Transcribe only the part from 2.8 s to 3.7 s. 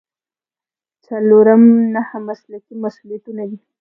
مسؤلیتونه دي.